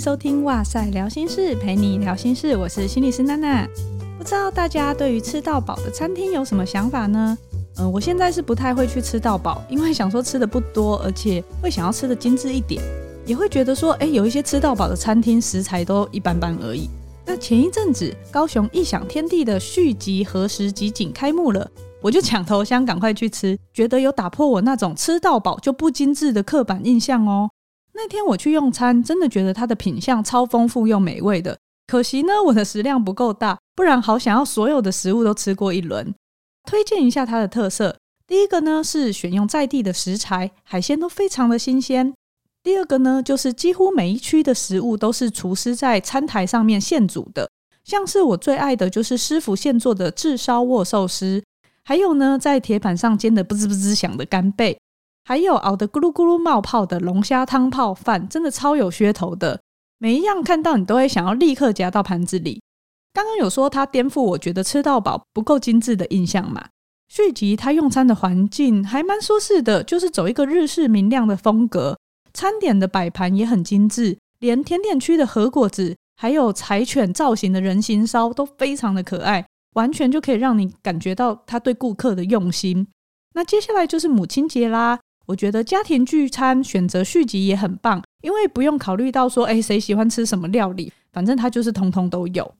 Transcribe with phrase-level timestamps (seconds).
[0.00, 3.68] 收听哇塞聊心事，陪你聊心事，我是心理师娜娜。
[4.16, 7.36] 不知道大家对于吃到饱的餐厅有什么想法呢？
[7.76, 12.82] 嗯、我现在是不太会去吃到饱，因为想说吃的不多，而且会想要吃的精致一点，
[13.26, 16.88] 也会觉得说，哎，有一些吃到饱的餐厅食材都一般般而已。
[17.26, 27.50] 那前一阵子高雄异想天地的续集和食集锦开幕了，我就抢头香赶快去吃，觉得有打破我那种吃到饱就不精致的刻板印象哦。
[28.02, 31.58] 那天我去用餐，真的觉得它的品相超丰富又美味的。
[31.86, 36.14] 可惜呢，我的食量不够大，不然好想要所有的食物都吃过一轮。
[36.64, 37.94] 推荐一下它的特色，
[38.26, 42.14] 第一个呢是选用在地的食材，海鲜都非常的新鲜。
[42.62, 47.50] 第二个呢，就是几乎每一区的食物都是厨师在餐台上面现煮的，
[47.84, 51.42] 像是我最爱的就是师傅现做的炙烧握寿司，
[51.84, 54.78] 还有呢在铁板上煎的不滋不滋响的干贝。
[55.30, 59.60] 还有熬得咕噜咕噜冒泡的龙虾汤泡饭，真的超有噱头的。
[59.98, 62.60] 每一样看到你都会想要立刻夹到盘子里。
[63.12, 66.64] 刚刚有说它颠覆我觉得吃到饱不够精致的印象嘛？
[67.08, 71.96] 续集它用餐的环境还蛮舒适的，就是走一个日式明亮的风格。
[72.34, 82.88] 餐点的摆盘也很精致，连甜点区的和果子，还有柴犬造型的人形烧都非常的可爱，完全就可以让你感觉到他对顾客的用心。
[83.34, 84.98] 那接下来就是母亲节啦。
[85.30, 92.52] 我觉得家庭聚餐选择续集也很棒，因为不用考虑到说，哎，谁喜欢吃什么料理，反正它就是通通都有。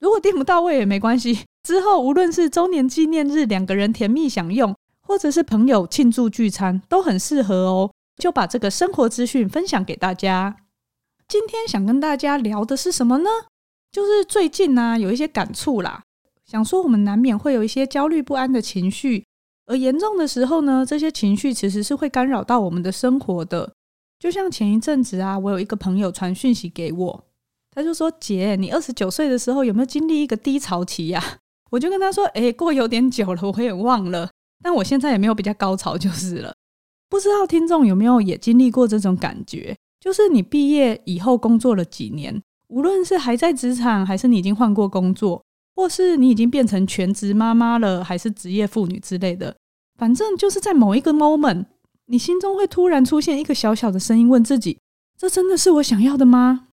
[0.00, 7.92] 如果订不到位也没关系，之后无论是周年纪念日两个人甜蜜享用，或者是朋友庆祝聚餐，都很适合哦。
[8.16, 10.56] 就把这个生活资讯分享给大家。
[11.28, 13.28] 今天想跟大家聊的是什么呢？
[13.92, 16.02] 就是最近呢，啊，有一些感触啦，
[16.46, 19.26] 想说我们难免会有一些焦虑不安的情绪。
[19.66, 23.72] 而严重的时候呢，这些情绪其实是会干扰到我们的生活的。
[24.18, 27.24] 就像前一阵子啊，我有一个朋友传讯息给我，
[27.72, 31.22] 他就说：“姐，你二十九岁的时候有没有经历一个低潮期呀？”
[31.70, 34.30] 我就跟他说：“诶，过有点久了，我也忘了。
[34.62, 36.54] 但我现在也没有比较高潮就是了。
[37.08, 39.76] 不知道听众有没有也经历过这种感觉？
[40.00, 45.42] 就是你毕业以后工作了几年，无论是还在职场，还是你已经换过工作。”
[45.76, 49.54] 或是你已经变成全职妈妈了，还是职业妇女之类的，
[49.98, 51.66] 反正就是在某一个 moment，
[52.06, 54.78] 你心中会突然出现一个小小的声音，问自己：
[55.18, 56.68] 这真的是我想要的吗？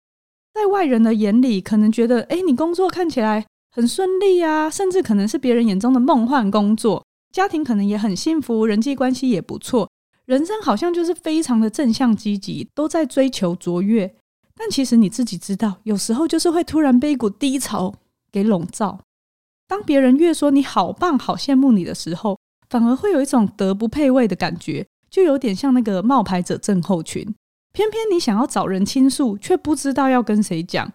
[0.54, 9.90] 在外人的眼里，可能觉得，诶，你工作看起来很顺利啊，甚至可能是别人眼中的梦幻工作，家庭可能也很幸福，人际关系也不错，
[10.26, 14.16] 人生好像就是非常的正向积极，都在追求卓越。
[14.56, 17.94] 但其实你自己知道，有时候就是会突然被一股低潮。
[18.34, 19.00] 给笼罩。
[19.68, 22.38] 当别人越说你好棒、好羡慕你的时候，
[22.70, 27.24] 反而会有一种德不配位的感觉，就有点像那个冒牌者症候群。
[27.72, 30.92] 偏偏你想要找人倾诉，却不知道要跟谁讲，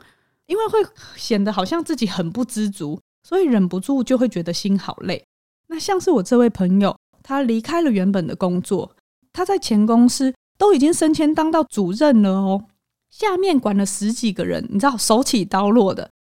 [0.47, 0.79] 因为会
[1.17, 5.25] 显得好像自己很不知足，所以忍不住就会觉得心好累。
[5.69, 8.95] 那像是我这位朋友，他离开了原本的工作，
[9.33, 12.65] 他在前公司都已经升迁当到主任了哦，
[13.11, 16.11] 下面管了十几个人，你知道手起刀落的。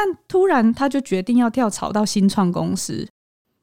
[0.00, 3.04] 但突然，他就决定要跳槽到新创公司。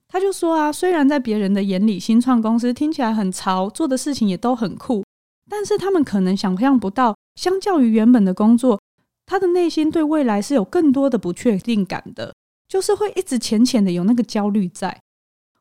[0.09, 5.05] 他就说啊，虽然在别人的眼里，新创公司听起来很潮，做的事情也都很酷，
[5.49, 8.81] 但是他们可能想象不到，相较于原本的工作，
[9.25, 12.33] 他的内心对未来是有更多的不确定感的，
[12.67, 14.99] 就是会一直浅浅的有那个焦虑在。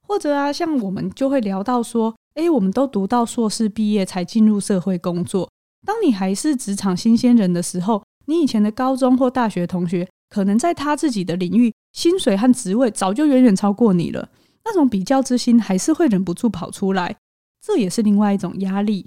[0.05, 5.49] 或者啊，像我们就会聊到说，诶，我们都读到硕士毕业才进入社会工作，
[5.87, 10.09] 当你还是职场新鲜人的时候，你以前的高中或大学同学。
[10.34, 14.28] 可能在他自己的领域，薪水和职位早就远远超过你了，
[14.65, 17.15] 那种比较之心还是会忍不住跑出来，
[17.65, 19.06] 这也是另外一种压力。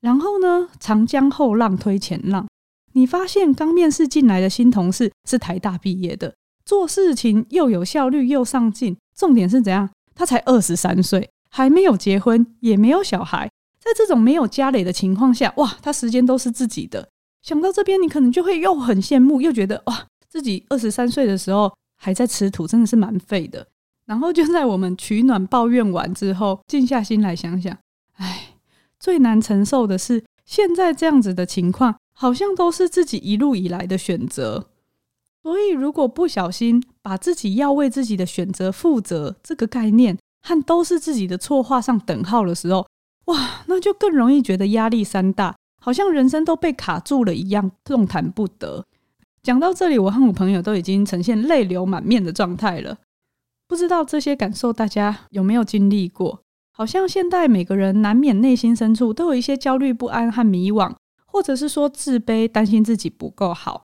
[0.00, 2.48] 然后呢，长江后浪推前浪，
[2.94, 6.34] 你发现刚面试进来的新同事是台大毕业的，
[6.64, 9.90] 做事情又有效率又上进，重点是怎样？
[10.14, 17.10] 他才二十三岁，还没有结婚，也没有小孩，在这种没有家累的情况下，哇，他时间都是自己的。
[17.42, 20.06] 想到这边，你可能就会又很羡慕，又觉得哇。
[20.32, 23.66] 自己二十三岁的时候还在吃土，真的是蛮废的。
[24.06, 27.76] 然后就在我们取暖抱怨完之后，静下心来想想，
[28.14, 28.54] 唉，
[28.98, 34.70] 最难承受的是现在这样子的情况，好像都是自己一路以来的选择。
[35.42, 42.86] 所以如果不小心把自己要为自己的选择负责这个概念和都是自己的错画上等号的时候，
[43.26, 48.86] 哇，那就更容易觉得压力山大，好像人生都被卡住了一样，动弹不得。
[49.42, 52.96] 讲到这里，我和我朋友都已经呈现泪流满面的状态了。
[53.66, 56.42] 不知道这些感受大家有没有经历过？
[56.70, 60.94] 好像现在每个人难免内心深处都有一些焦虑不安和迷惘，
[61.26, 63.82] 或者是说自卑，担心自己不够好。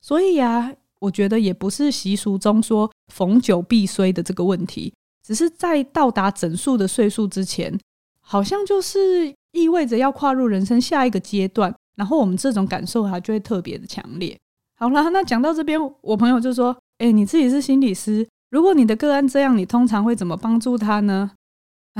[0.00, 4.94] 所以呀，我觉得也不是习俗中说逢九必衰的这个问题，
[5.26, 7.78] 只是在到达整数的岁数之前，
[8.20, 14.38] 好像就是意味着要跨入人生下一个阶段，然后我们这种感受啊就会特别的强烈。
[14.80, 21.32] 好啦，那讲到这边，我朋友就说：“哎，你自己是心理师，如果你的个案这样，你通常会怎么帮助他呢？”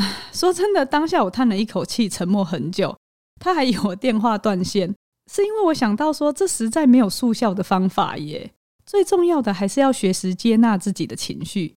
[0.01, 2.97] 唉，说真的，当下我叹了一口气，沉默很久。
[3.39, 4.95] 他还以我电话断线，
[5.31, 8.51] 是因为我想到说，这实在没有速效的方法耶。
[8.87, 11.75] 最重要的还是要学识接纳自己的情绪。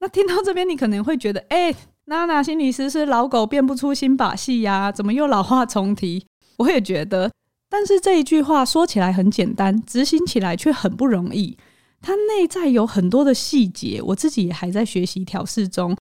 [0.00, 1.72] 那听到这边，你可能会觉得，哎，
[2.06, 4.90] 娜娜心理师是老狗变不出新把戏呀？
[4.90, 6.26] 怎么又老话重提？
[6.58, 7.30] 我也觉得，
[7.72, 11.56] 但是这一句话说起来很简单，执行起来却很不容易。
[12.02, 15.96] 它内在有很多的细节，我自己也还在学习调试中，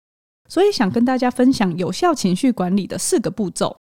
[0.49, 3.77] 所以想跟大家分享有效情绪管理的四个步骤。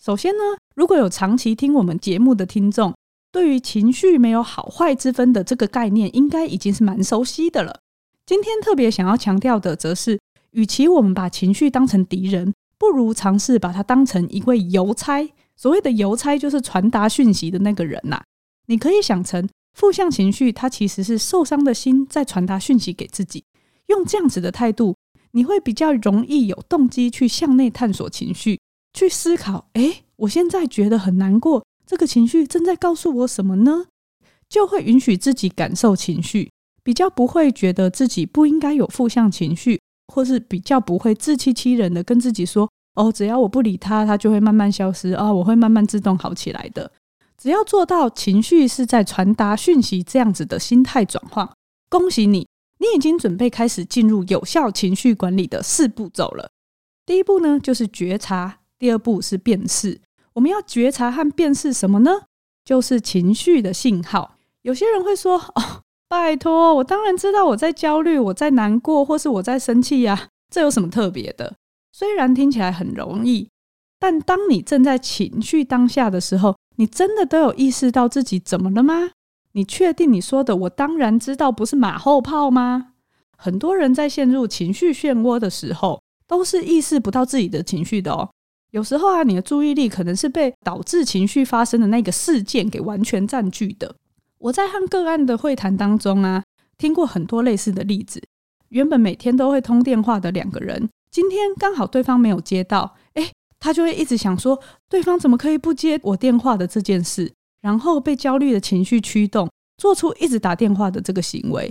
[0.00, 0.42] 首先呢，
[0.76, 2.94] 如果有长期听我们节目的听众，
[3.32, 7.80] 对于情绪没有好坏之分的这个概念，应该已经是蛮熟悉的了。
[8.24, 10.20] 今天特别想要强调的，则是，
[10.52, 15.28] 与其我们把情绪当成敌人，不如尝试把它当成一位邮差。
[15.62, 18.20] 所谓的邮差，就是传达讯息的那个人呐。
[18.66, 19.48] 你可以想成
[19.78, 23.44] 负向情绪，它其实是受伤的心在传达讯息给自己。
[23.86, 24.96] 用这样子的态度，
[25.30, 28.58] 你会比较容易有动机去向内探索情绪。
[28.92, 33.86] 去思考，诶，我现在觉得很难过，这个情绪正在告诉我什么呢？
[34.48, 36.50] 就会允许自己感受情绪，
[36.82, 39.80] 比较不会觉得自己不应该有负向情绪，
[40.12, 46.90] 或是比较不会自欺欺人的跟自己说，哦，只要我不理他，他就会慢慢消失啊，我会慢慢自动好起来的。
[47.38, 51.48] 只要做到情绪是在传达讯息这样子的心态转换，
[51.88, 52.46] 恭喜你，
[52.78, 56.50] 你已经准备开始进入有效情绪管理的四步骤了。
[57.04, 58.58] 第一步呢，就是觉察。
[58.78, 60.00] 第二步是辨识，
[60.34, 62.10] 我们要觉察和辨识什么呢？
[62.64, 64.36] 就是情绪的信号。
[64.62, 71.54] 有些人会说：“哦，拜托，我当然知道我在焦虑，我在难过，或是我在生气呀，这有什么特别的？”
[71.92, 73.48] 虽然听起来很容易，
[73.98, 79.10] 但当你正在情绪当下的时候，你真的都有意识到自己怎么了吗？
[79.52, 82.94] 你确定你说的“我当然知道”不是马后炮吗？
[83.36, 88.30] 很多人在陷入情绪漩涡的时候，都是意识不到自己的情绪的哦。
[88.70, 93.94] 有时候啊，你的注意力可能是被导致情绪发生的那个事件给完全占据的。
[94.38, 96.42] 我在和个案的会谈当中啊，
[96.78, 98.22] 听过很多类似的例子。
[98.70, 103.30] 原本每天都会通电话的两个人，今天刚好对方没有接到，诶，
[103.60, 107.30] 他就会一直想说，对方怎么可以不接我电话的这件事，
[107.60, 111.70] 然后被焦虑的情绪驱动，做出一直打电话的这个行为。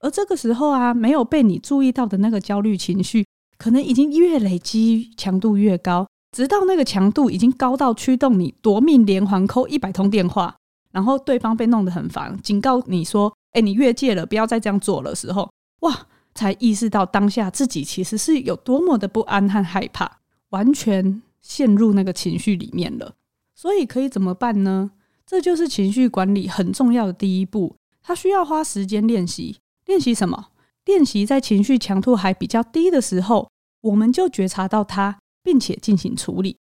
[0.00, 3.24] 而这个时候啊，没有被你注意到的那个焦虑情绪，
[3.56, 6.06] 可能已经越累积，强度越高。
[6.36, 10.54] 直到那个强度已经高到驱动你夺命连环扣一百通电话，
[10.90, 15.50] 然后对方被弄得很烦，警告你说：“哎，你越界了，不要再这样做了。”时候，
[15.80, 20.20] 哇，才意识到当下自己其实是有多么的不安和害怕，
[20.50, 23.14] 完全陷入那个情绪里面了。
[23.54, 24.90] 所以可以怎么办呢？
[25.26, 29.58] 这就是情绪管理很重要的第一步，它需要花时间练习。
[29.86, 30.48] 练习什么？
[30.84, 33.48] 练习在情绪强度还比较低的时候，
[33.82, 35.18] 我们就觉察到它。
[35.44, 36.56] 并且进行处理，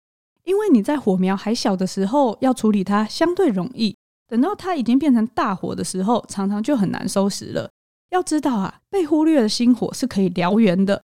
[0.44, 3.94] 因为你在火苗还小的时候要处理它相对容易，
[4.26, 7.70] 等到它已经变成大火的时候，常常就很难收拾了。
[8.10, 11.02] 要知道啊，被忽略的心火是可以燎原的。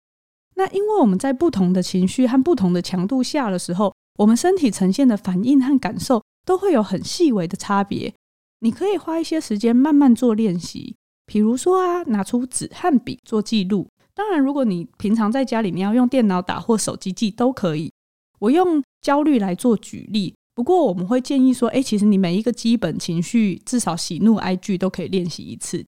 [0.56, 8.12] 那因为我们在不同的情绪和不同的强度下的时候，我们身体呈现的反应和感受都会有很细微的差别。
[8.60, 10.96] 你可以花一些时间慢慢做练习，
[11.26, 13.86] 比如说啊，拿出纸和笔做记录。
[14.14, 17.92] 当然，如果你平常在家里，你要用电脑打或手机记都可以。
[18.38, 25.84] 我用焦虑来做举例，不过我们会建议说，诶，其实你每一个基本情绪，至少喜怒哀惧都可以练习一次。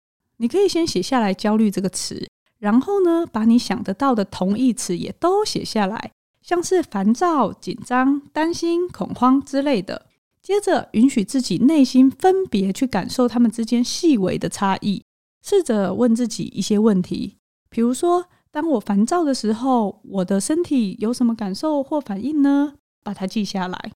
[0.44, 6.10] 你可以先写下来“焦虑”这个词，然后呢，把你想得到的同义词也都写下来，
[6.42, 10.04] 像是烦躁、紧张、担心、恐慌之类的。
[10.42, 15.02] 接着，允许自己内心分别去感受他们之间细微的差异，
[15.42, 17.38] 试着问自己一些问题。
[17.70, 22.74] 比如说，当我烦躁的时候，我的身体有什么感受或反应呢？
[23.02, 23.92] 把它记下来。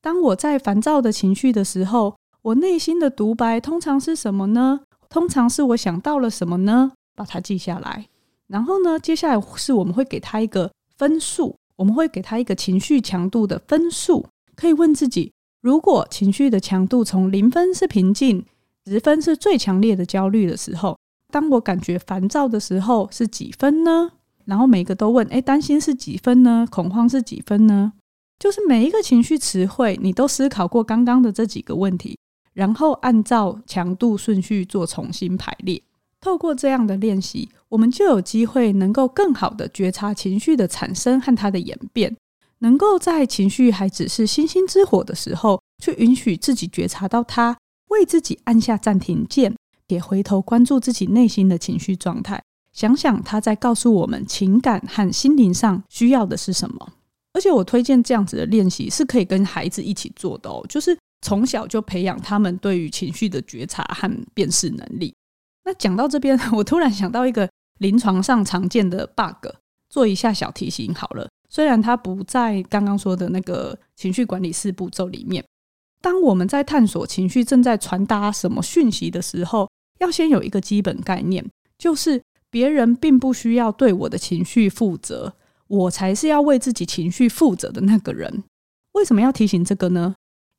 [0.00, 4.80] 当我在烦躁的情绪的时候，我内心的独白通常是什么呢？
[5.12, 6.90] 通常是我想到了什么呢？
[7.14, 8.08] 把它记下来。
[8.46, 14.24] 然后呢，接下来是我们会给他一个分数，我们会给他一个情绪强度的分数。
[14.56, 18.42] 可以问自己：如果情绪的强度从零分是平静，
[18.86, 20.96] 十分是最强烈的焦虑的时候。
[21.30, 24.12] 当我感觉烦躁的时候是几分呢？
[24.46, 26.66] 然后每个都问：诶，担心是几分呢？
[26.70, 27.92] 恐慌是几分呢？
[28.38, 32.18] 就是每一个情绪词汇，你都思考过刚刚的这几个问题，
[32.52, 35.82] 然后按照强度顺序做重新排列。
[36.20, 42.16] 透过这样的练习，我们就有机会能够更好的觉察情绪的产生和它的演变，
[42.60, 47.56] 能够在情绪还只是星星之火的时候，去允许自己觉察到它，
[47.88, 49.52] 为自己按下暂停键，
[49.88, 52.40] 也回头关注自己内心的情绪状态，
[52.72, 56.92] 想想它在告诉我们情感和心灵上需要的是什么。
[57.32, 65.14] 而且我推荐这样子的练习是可以跟孩子一起做的哦，就是从小就培养他们对于情绪的觉察和辨识能力。
[65.64, 67.48] 那讲到这边， 我突然想到一个
[67.78, 69.48] 临床上常见的 bug，
[69.88, 71.28] 做一下小提醒好了。
[71.48, 75.44] 虽然它不在刚刚说的那个情绪管理四步骤里面，
[76.00, 81.44] 当我们在探索情绪正在传达什么讯息的时候，要先有一个基本概念，
[81.78, 85.34] 就是别人并不需要对我的情绪负责，
[85.68, 88.42] 我才是要为自己情绪负责的那个人。
[88.92, 90.14] 为什么要提醒这个呢？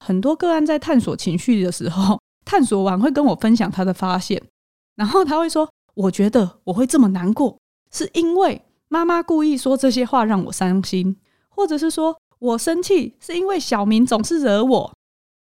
[0.06, 4.42] 很多个案在探索情绪的时候，探索完会跟我分享他的发现。
[4.96, 7.58] 然后他会说：“我觉得我会这么难过，
[7.90, 11.16] 是因为妈妈故意说这些话让我伤心，
[11.48, 14.94] 或者是说我生气是因为小明总是惹我，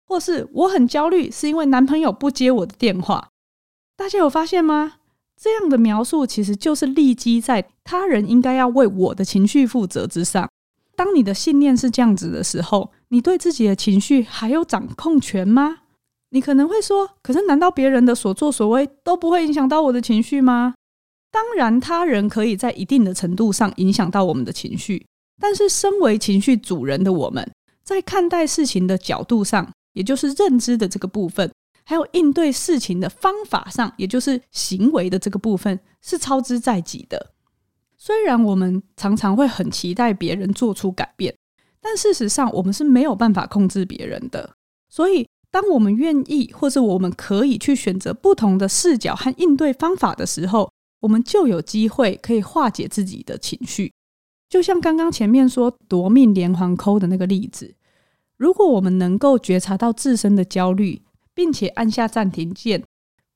[0.07, 3.29] 或是我很焦虑是因为男朋友不接我的电话。”
[3.97, 4.93] 大家有发现吗？
[5.41, 10.47] 这样的描述其实就是立基在他人应该要为我的情绪负责之上。
[10.95, 15.79] 当你的信念是这样子的时候，你对自己的情绪还有掌控权吗？
[16.29, 20.75] 你可能会说，可是难道别人的所作所为都不会影响到我的情绪吗？
[21.29, 25.05] 当然，他人可以在一定的程度上影响到我们的情绪，
[25.41, 27.45] 但是身为情绪主人的我们，
[27.83, 31.51] 在看待事情的角度上，也就是认知的这个部分，
[31.83, 37.33] 还有应对事情的方法上，也就是行为的这个部分，是操之在己的。
[37.97, 41.35] 虽然我们常常会很期待别人做出改变，
[41.81, 44.55] 但事实上，我们是没有办法控制别人的，
[44.89, 45.27] 所以。
[45.53, 50.71] 当我们愿意，或是我们可以去选择不同的视角和应对方法的时候，
[51.01, 53.91] 我们就有机会可以化解自己的情绪。
[54.47, 57.75] 就像刚刚前面说夺命连环扣的那个例子，
[58.37, 61.01] 如果我们能够觉察到自身的焦虑，
[61.33, 62.81] 并且按下暂停键，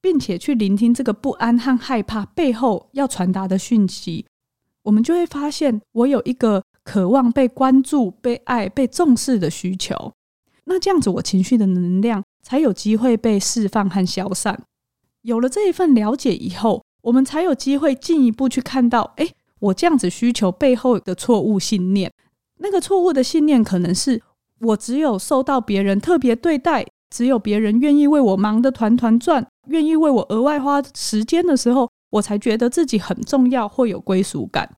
[0.01, 4.25] 并且去聆听这个不安和害怕背后要传达的讯息，
[4.83, 10.13] 我们就会发现，我有一个渴望被关注、被爱、被重视的需求。
[10.63, 14.63] 那这样子，我情绪的能量才有机会被释放和消散。
[15.23, 22.11] 有了这一份了解以后，我们才有机会进一步去看到，诶，我这样子需求背后的错误信念。
[22.59, 24.21] 那个错误的信念可能是
[24.61, 34.75] 我只有受到别人特别对待，只有别人愿意为我忙得团团转，愿意为我额外花时间的时候，我才觉得自己很重要或有归属感。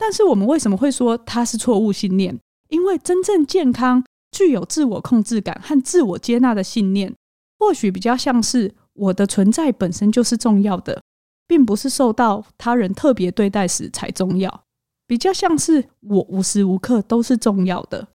[0.00, 2.36] 但是我们为什么会说它是错误信念？
[2.70, 4.02] 因为真正健康。
[4.32, 7.12] 具有自我控制感和自我接纳的信念，
[7.58, 11.02] 或许比较像是我的存在本身就是重要的，
[11.48, 14.62] 并不是受到他人特别对待时才重要。
[15.08, 18.06] 比较像是我无时无刻都是重要的。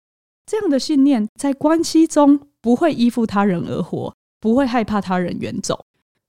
[0.47, 5.85] 这样的信念在关系中不会依附他人而活，不会害怕他人远走。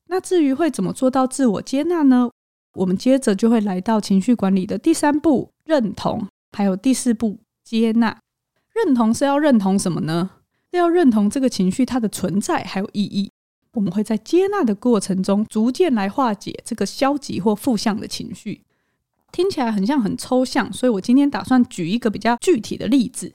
[0.07, 2.31] 那至于会怎么做到自我接纳呢？
[2.75, 8.17] 我们接着就会来到情绪管理的第三步——认同，还有第四步——接纳。
[8.73, 10.29] 认同是要认同什么呢？
[10.71, 13.31] 是要认同这个情绪它的存在还有意义。
[13.73, 18.61] 我们会在接纳的过程中，逐渐来化解这个消极或负向的情绪。
[19.31, 23.33] 听起来很像很抽象，所以我今天打算举一个比较具体的例子。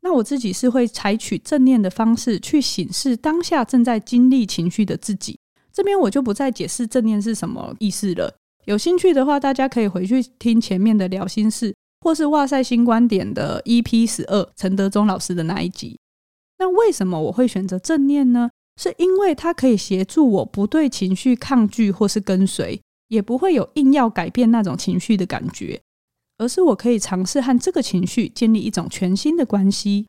[0.00, 5.38] 那我自己是会采取正念的方式去审视当下正在经历情绪的自己。
[5.72, 8.34] 这边我就不再解释正念是什么意思了。
[8.64, 11.74] 有兴趣的话，大家可以回去听前面的聊心事。
[12.04, 15.96] 或是哇塞新观点的 EP 十二陈德忠老师的那一集，
[16.58, 18.50] 那为什么我会选择正念呢？
[18.76, 25.80] 是因为它可以协助我不对情绪抗拒或是跟随，也不会有硬要改变那种情绪的感觉，
[26.38, 30.08] 而是我可以尝试和这个情绪建立一种全新的关系。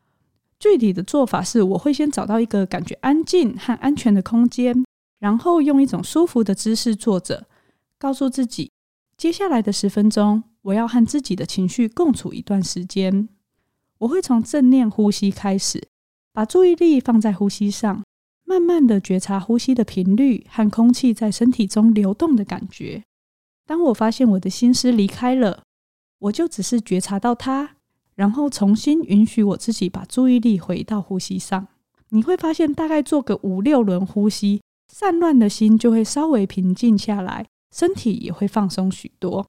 [0.58, 4.84] 具体的做法是，我会先找到一个感觉安静和安全的空间，
[5.20, 7.46] 然后用一种舒服的姿势坐着，
[8.04, 8.70] 告诉自己，
[9.16, 10.42] 接下来的十分钟。
[10.60, 13.30] 我要和自己的情绪共处一段时间。
[14.00, 15.88] 我会从正念呼吸开始，
[16.30, 18.04] 把注意力放在呼吸上，
[18.44, 23.02] 慢慢的觉察呼吸的频率和空气在身体中流动的感觉。
[23.64, 25.62] 当我发现我的心思离开了，
[26.18, 27.76] 我就只是觉察到它，
[28.14, 31.68] 然后重新允许我自己把注意力回到呼吸上。
[32.10, 34.60] 你会发现，大概做个五六轮呼吸，
[34.92, 39.44] 散乱的心就会稍微平静下来，身体也会放松许多。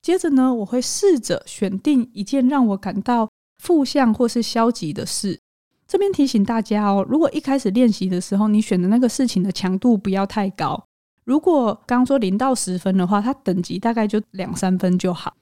[0.00, 5.38] 接着呢，我会试着选定一件让我感到负向或是消极的事。
[5.86, 10.82] 这边提醒大家哦，如果一开始练习的时候，你选的那个事情的强度不要太高。
[11.24, 15.34] 如果刚刚说零到十分的话，它等级大概就两三分就好。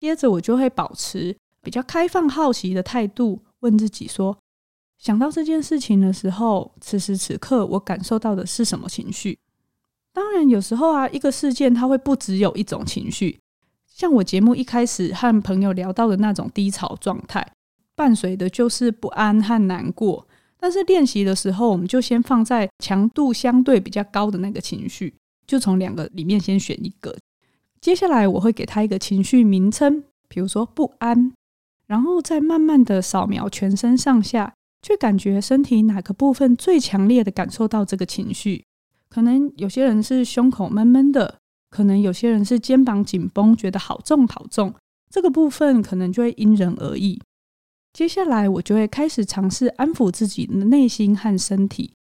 [0.00, 4.36] 接着我就会保持比较开放、好奇的态度，问自己说：
[4.98, 9.38] 想到这件事情的时候，此时此刻我感受到的是什么情绪？
[10.12, 13.38] 当然，有时候啊，一个事件它会不只有一种情绪，
[13.86, 17.46] 像我节目一开始和朋友聊到的那种低潮状态。
[17.94, 20.26] 伴随的就是不安和难过，
[20.58, 25.14] 但是练习的时候，我们就先放在强度相对比较高的那个情绪，
[25.46, 27.14] 就从两个里面先选一个。
[27.78, 31.32] 接下来我会给他一个情绪名称，比如说不安，
[31.86, 38.64] 然后再慢慢的扫描全身上下，去感觉身体哪个部分最强烈的感受到这个情绪。
[39.10, 41.38] 可能有些人是胸口闷闷的，
[41.68, 44.72] 可能有些人是肩膀紧绷，觉得好重好重。
[45.10, 47.20] 这个部分可能就会因人而异。
[47.92, 51.92] 接下来，我就会开始尝试安抚自己的内心和身体，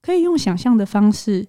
[0.00, 1.46] 可以用想象的方式，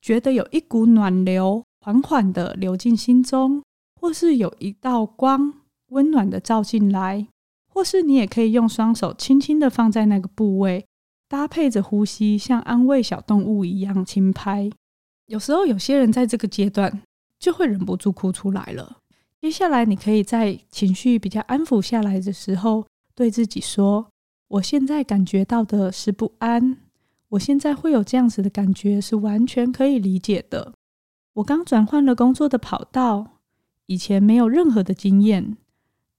[0.00, 3.62] 觉得有一股暖流缓缓的流进心中，
[4.00, 5.54] 或是有一道光
[5.90, 7.24] 温暖的照进来，
[7.68, 10.84] 或是你也可以用双手轻轻的放在那个部位，
[11.32, 14.68] 搭配着呼吸，像安慰小动物一样轻拍。
[15.28, 17.00] 有时候，有些人在这个阶段
[17.38, 18.98] 就会忍不住哭出来了。
[19.40, 22.84] 接下来，你可以在情绪比较安抚下来的时候，
[23.14, 24.08] 对自己说
[24.46, 26.76] ：“我现在感觉到的是不安，
[27.30, 30.74] 我现在会有这样子的感觉是完全可以理解的。
[31.32, 33.38] 我刚转换了工作的跑道，
[33.86, 35.56] 以前没有任何的经验，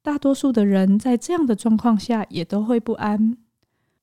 [0.02, 3.38] 大多数的人在这样的状况下也都会不安。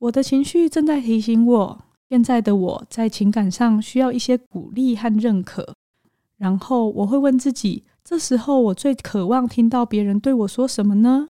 [0.01, 5.75] 我的情绪正在提醒我，现在的我在情感上需要一些鼓励和认可。
[6.39, 11.29] 然后我会问自己：这时候我最渴望听到别人对我说什么呢？”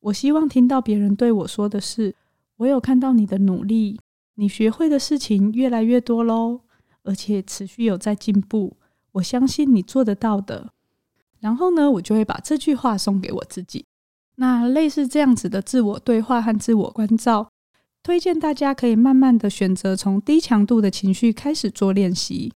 [0.00, 2.16] 我希望听到别人对我说的是
[2.58, 4.00] ：“我有看到你的努力，
[4.34, 6.62] 你学会的事情越来越多喽，
[7.04, 8.76] 而且持续有在进步。
[9.12, 10.72] 我相信你做得到的。”
[11.38, 13.84] 然后呢，我就会把这句话送给我自己。
[14.34, 17.48] 那类似这样子的自我对话和自我关照，
[18.02, 22.52] 推荐大家可以慢慢的选择从低强度的情绪开始做练习。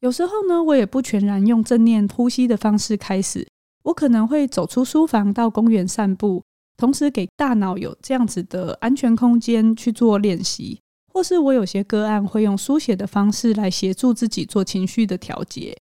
[0.00, 3.46] 有时候呢，我也不全然用正念呼吸的方式开始，
[3.84, 6.42] 我可能会走出书房到公园散步。
[6.76, 10.80] 同时给大脑有这样子的安全空间去做练习，
[11.12, 15.76] 或是我有些个案会用书写的方式来协助自己做情绪的调节。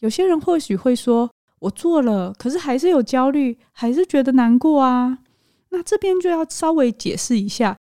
[0.00, 5.20] 有些人或许会说：“我做了，可是还是有焦虑，还是觉得难过啊。”
[5.70, 7.76] 那这边就要稍微解释一下，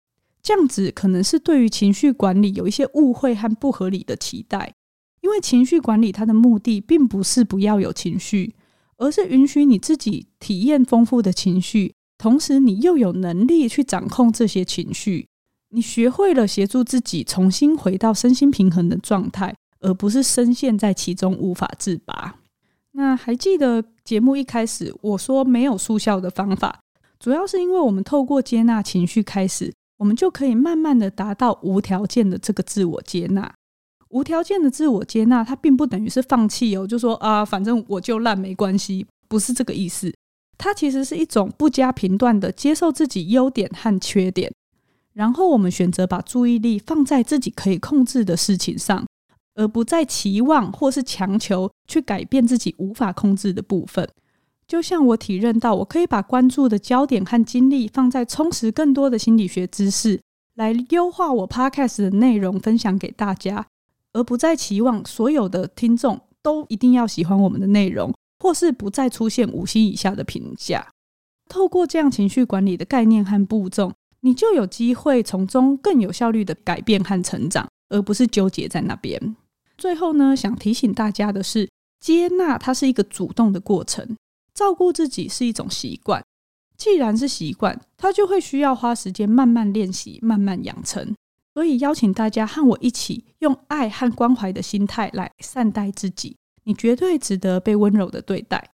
[0.48, 4.72] 这样子可能是对于情绪管理有一些误会和不合理的期待。
[5.20, 8.54] 因为情绪管理它的目的并不是不要有情绪，
[8.96, 11.92] 而是允许你自己体验丰富的情绪。
[12.16, 15.26] 同时，你又有能力去掌控这些情绪，
[15.68, 22.36] 你学会了协助自己重新回到身心平衡的状态，而不是深陷在其中无法自拔。
[22.92, 26.80] 那还记得节目一开始我说没有速效的方法，
[27.20, 33.54] 主要是因为我们透过接纳情绪开始，我们就可以慢慢的达到无条件的这个自我接纳。
[34.08, 40.10] 无条件的自我接纳，它并不等于是放弃哦，就说啊，反正我就烂没关系，不是这个意思。
[40.56, 44.50] 它其实是一种不加评断的接受自己优点和缺点，
[45.12, 49.06] 然后我们选择把注意力放在自己可以控制的事情上，
[49.54, 54.08] 而不再期望或是强求去改变自己无法控制的部分。
[54.68, 60.20] 就像我体认到，我可以把关注的焦点和精力放在充实更多的心理学知识，
[60.54, 63.66] 来优化我 Podcast 的内容分享给大家，
[64.12, 68.14] 而不再期望所有的听众都一定要喜欢我们的内容。
[68.40, 70.86] 或是不再出现五星以下的评价，
[71.48, 79.34] 透过这样情绪管理的概念和步骤，你就有机会从中更有效率的改变和成长，而不是纠结在那边。
[79.76, 84.16] 最后呢，想提醒大家的是，接纳它是一个主动的过程，
[84.58, 86.20] 照顾自己是一种习惯。
[86.76, 91.14] 既然是习惯，它就会需要花时间慢慢练习、慢慢养成。
[91.54, 96.36] 所以邀请大家和我一起，用爱和关怀的心态来善待自己。
[96.64, 98.72] 你绝对值得被温柔的对待。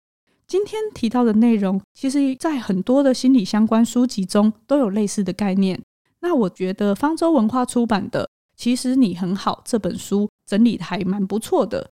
[0.46, 5.80] 今天提到的内容，其实在很多的心理相关书籍中都有类似的概念。
[6.20, 11.90] 那我觉得方舟文化出版的《其实你很好》这本书整理的还蛮不错的，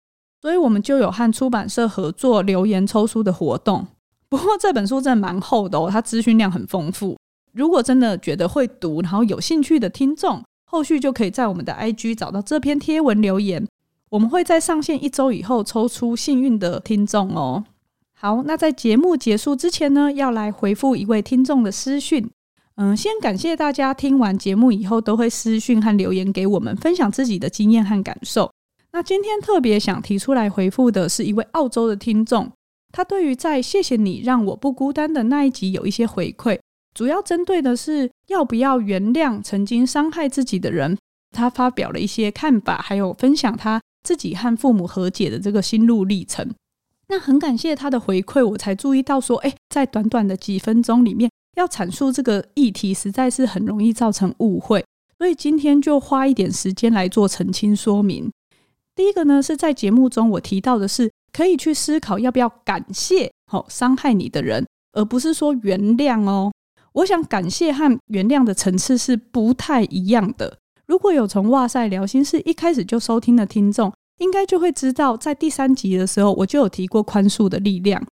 [0.43, 3.87] 所以我们就有和出版社合作留言抽书的活动。
[4.29, 7.17] 不过这本书真的蛮厚的哦，它资讯量很丰富。
[7.53, 13.65] 如果真的觉得会读，然后有兴趣的听众，后续就可以在我们的 IG 找到这篇贴文留言。
[14.11, 17.65] 我们会在上线一周以后抽出幸运的听众哦。
[18.19, 22.29] 好，那在节目结束之前呢，要来回复一位听众的私讯。
[22.77, 28.51] 嗯，先感谢大家听完节目以后都会私讯和留言给我们，分享自己的经验和感受。
[28.95, 32.53] 那今天特别想提出来回复的是一位澳洲的听众，
[32.93, 36.59] 他对于在谢谢你让我不孤单的那一集有一些回馈，
[36.95, 40.99] 主要针对的是要不要原谅曾经伤害自己的人。
[41.35, 46.53] 他发表了一些看法，还有分享他自己和父母和解的这个心路历程。
[47.09, 54.85] 那很感谢他的回馈，我才注意到说，诶，在短短的几分钟里面，要阐述这个议题，实在是很容易造成误会。
[55.17, 58.31] 所以今天就花一点时间来做澄清说明。
[58.95, 66.53] 第一个呢，是在节目中我提到的是，可以去思考要不要感谢好伤害你的人，而不是说原谅哦。
[66.93, 70.59] 我想感谢和原谅的层次是不太一样的。
[70.87, 78.05] 如果有从哇塞聊心事一开始就收听的听众，应该就会知道，在第三集的时候，我就有提过宽恕的力量。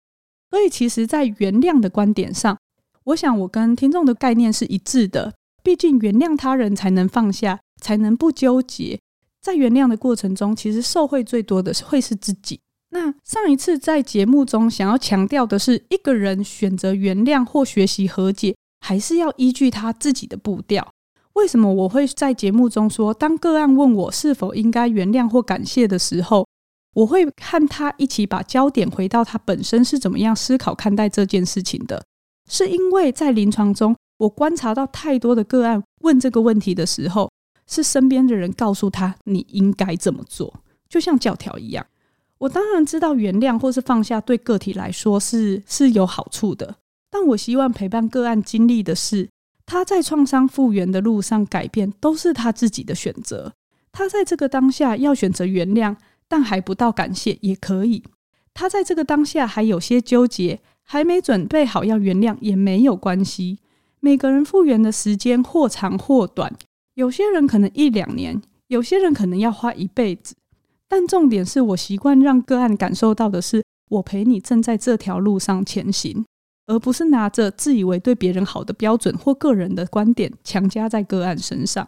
[0.50, 2.58] 所以，其实，在原谅的观点上，
[3.04, 5.34] 我想我跟听众的概念是一致的。
[5.62, 8.98] 毕竟，原谅他人才能放下，才能不纠结。
[9.42, 12.60] 在原谅的过程中，其实受惠最多的是会是自己。
[12.92, 20.88] 那上一次在节目中想要强调的是，一个人选择原谅或学习和解，还是要依据他自己的步调。
[21.34, 26.46] 为什么我会在节目中说，当个案问我是否应该原谅或感谢的时候，
[26.96, 32.04] 我会和他一起把焦点回到他本身是怎么样思考看待这件事情的？
[32.50, 37.32] 是因为在临床中，我观察到太多的个案问这个问题的时候，
[37.70, 41.86] 是身边的人告诉他你应该这么做，就像教条一样。
[42.40, 46.78] 我当然知道原谅或是放下对个体来说是是有好处的，
[47.10, 49.30] 但我希望陪伴个案经历的是。
[49.66, 53.54] 他在创伤复原的路上改变都是他自己的选择。
[53.92, 55.96] 他在这个当下要选择原谅，
[56.28, 58.04] 但还不到感谢也可以。
[58.56, 63.60] 他在这个当下还有些纠结，还没准备好要原谅也没有关系。
[64.00, 66.52] 每个人复原的时间或长或短，
[67.00, 70.36] 有些人可能一两年，有些人可能要花一辈子。
[70.86, 76.26] 但重点是我习惯让个案感受到的是，我陪你正在这条路上前行。
[76.68, 81.88] 而不是拿着自以为对别人好的标准或个人的观点强加在个案身上，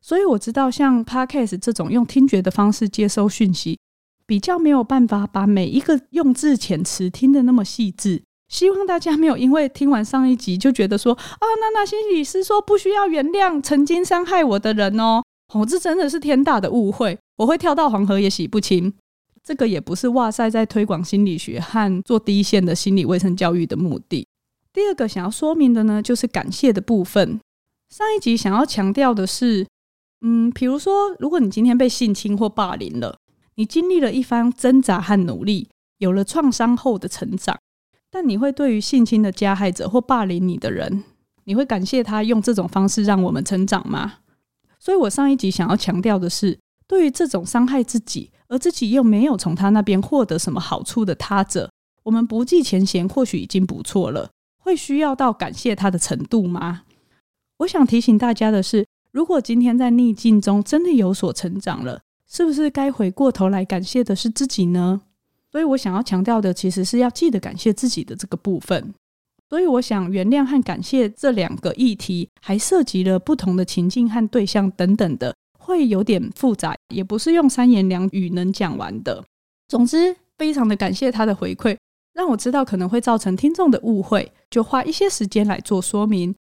[0.00, 3.78] 所以我知道像 Podcast 这种用听觉的方式接收讯息，
[4.26, 8.22] 比较没有办法把每一个用字遣词听得那么细致。
[8.48, 18.92] 希望大家没有因为听完上一集就觉得说啊， 娜娜心理师说不需要原谅曾经伤害我的人哦，哦，这真的是天大的误会，我会跳到黄河也洗不清。
[19.42, 24.26] 这个也不是哇塞在推广心理学和做第一线的心理卫生教育的目的。
[24.72, 27.40] 第二个想要说明的呢，就是感谢的部分。
[27.88, 29.64] 上一集想要强调的是，
[30.20, 33.16] 嗯，比如说，如果你今天被性侵或霸凌了，
[33.54, 37.56] 你经历了一番挣扎和努力，有了创伤后的成长，
[38.16, 41.04] 但你会对于性侵的加害者或霸凌你的人，
[41.44, 44.14] 你会感谢他用这种方式让我们成长吗？
[44.78, 48.30] 所以我上一集想要强调的是，对于这种伤害自己。
[48.48, 51.70] 而自己又没有从他那边获得什么好处的他者，
[52.04, 54.30] 我们不计前嫌，或许已经不错了。
[54.62, 56.84] 会需要到感谢他的程度吗？
[57.58, 65.02] 我想提醒大家的是，如果今天在逆境中真的有所成长了，是不是该回过头来感谢的是自己呢？
[65.56, 68.92] 所以我想要强调的，其实是要记得感谢自己的这个部分。
[69.48, 75.34] 所以我想，原谅和感谢这两个议题，还涉及了不同的情境和对象等等的。
[75.58, 79.24] 会有点复杂，也不是用三言两语能讲完的。
[79.66, 81.74] 总之，非常的感谢他的回馈，
[82.12, 86.34] 让我知道可能会造成听众的误会，就花一些时间来做说明。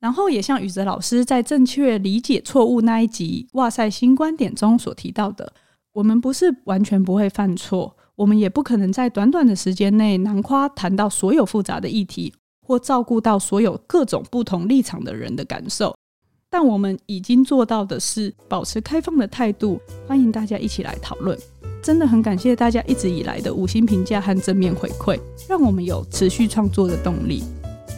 [0.00, 5.52] 然后也像宇哲老师在正确理解错误那一集《哇塞新观点》中所提到的，
[5.92, 12.32] 我们不是完全不会犯错，我们也不可能在短短的时间内囊括谈到所有复杂的议题，
[12.66, 15.94] 或照顾到所有各种不同立场的人的感受。
[16.48, 21.38] 但我们已经做到的是保持开放的态度，欢迎大家一起来讨论。
[21.82, 27.42] 真的很感谢大家一直以来的五星评价和正面回馈，让我们有持续创作的动力。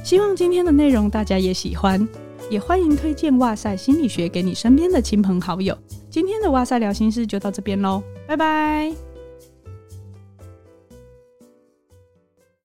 [0.02, 2.06] 希望今天的内容大家也喜欢，
[2.50, 5.76] 也欢迎推荐哇塞心理学给你身边的亲朋好友。
[6.10, 9.07] 今天的哇塞聊心事就到这边喽，拜拜。